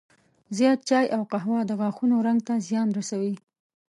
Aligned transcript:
زیات 0.57 0.79
چای 0.89 1.05
او 1.15 1.21
قهوه 1.31 1.59
د 1.65 1.71
غاښونو 1.79 2.15
رنګ 2.27 2.39
ته 2.47 2.53
زیان 2.67 2.87
رسوي. 2.97 3.35